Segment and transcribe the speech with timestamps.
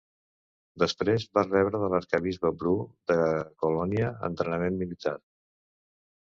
[0.83, 2.73] Després va rebre de l'arquebisbe Bru
[3.13, 3.19] de
[3.65, 5.15] Colònia entrenament militar.